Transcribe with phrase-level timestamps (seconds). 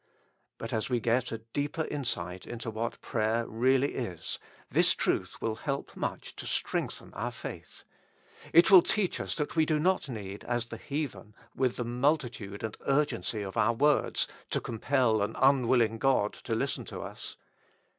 [0.57, 5.57] But as we get a deeper insight into what prayer really is, this truth will
[5.57, 7.83] help much to 'strengthen our faith.
[8.51, 12.63] It will teach us that we do not need, as the heathen, with the multitude
[12.63, 17.37] and urg ency of our words, to compel an unwilling God to listen to us.